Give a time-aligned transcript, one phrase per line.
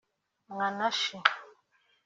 [0.53, 1.17] Mwanachi